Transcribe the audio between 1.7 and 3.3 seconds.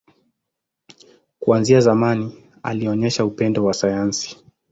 zamani, alionyesha